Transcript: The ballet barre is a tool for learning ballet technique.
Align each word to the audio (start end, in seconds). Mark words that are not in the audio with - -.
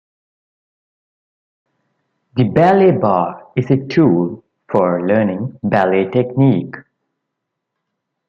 The 2.35 2.45
ballet 2.45 2.89
barre 2.89 3.49
is 3.55 3.69
a 3.69 3.85
tool 3.85 4.43
for 4.71 5.07
learning 5.07 5.59
ballet 5.61 6.09
technique. 6.09 6.73